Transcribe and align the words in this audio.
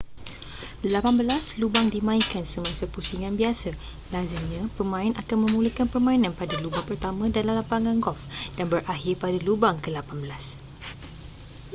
lapan 0.93 1.13
belas 1.21 1.45
lubang 1.61 1.87
dimainkan 1.95 2.41
semasa 2.53 2.85
pusingan 2.93 3.33
biasa 3.41 3.69
lazimnya 4.13 4.63
pemain 4.77 5.13
akan 5.21 5.37
memulakan 5.45 5.85
permainan 5.93 6.33
pada 6.39 6.55
lubang 6.63 6.85
pertama 6.89 7.23
dalam 7.37 7.53
lapangan 7.61 7.97
golf 8.05 8.17
dan 8.57 8.65
berakhir 8.71 9.13
pada 9.23 9.37
lubang 9.47 9.75
kelapan 9.85 10.17
belas 10.25 10.45